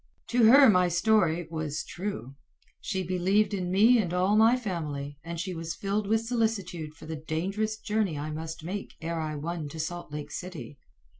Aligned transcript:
To 0.29 0.45
her 0.45 0.67
my 0.67 0.87
story 0.87 1.47
was 1.51 1.83
"true." 1.85 2.33
She 2.79 3.03
believed 3.03 3.53
in 3.53 3.69
me 3.69 3.99
and 3.99 4.11
all 4.15 4.35
my 4.35 4.57
family, 4.57 5.19
and 5.23 5.39
she 5.39 5.53
was 5.53 5.75
filled 5.75 6.07
with 6.07 6.25
solicitude 6.25 6.95
for 6.95 7.05
the 7.05 7.17
dangerous 7.27 7.77
journey 7.77 8.17
I 8.17 8.31
must 8.31 8.63
make 8.63 8.95
ere 8.99 9.19
I 9.19 9.35
won 9.35 9.69
to 9.69 9.79
Salt 9.79 10.11
Lake 10.11 10.31
City. 10.31 10.79